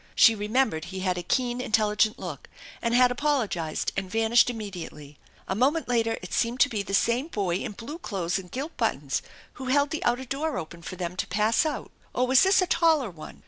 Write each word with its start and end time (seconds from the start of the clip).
She 0.15 0.33
remembered 0.33 0.85
he 0.85 1.01
had 1.01 1.19
a 1.19 1.21
keen 1.21 1.61
intelligent 1.61 2.17
look, 2.17 2.49
and 2.81 2.95
had 2.95 3.11
apologized 3.11 3.91
and 3.95 4.09
vanished 4.09 4.49
immediately. 4.49 5.19
A 5.47 5.53
moment 5.53 5.87
later 5.87 6.17
it 6.23 6.33
seemed 6.33 6.59
to 6.61 6.69
be 6.69 6.81
the 6.81 6.95
same 6.95 7.27
boy 7.27 7.57
in 7.57 7.73
blue 7.73 7.99
clothes 7.99 8.39
and 8.39 8.49
gilt 8.51 8.75
buttons 8.77 9.21
who 9.61 9.65
held 9.65 9.91
the 9.91 10.03
outer 10.03 10.25
door 10.25 10.57
open 10.57 10.81
for 10.81 10.95
them 10.95 11.15
to 11.17 11.27
pass 11.27 11.67
out 11.67 11.91
or 12.15 12.25
was 12.25 12.41
this 12.41 12.63
a 12.63 12.65
taller 12.65 13.11
one 13.11 13.39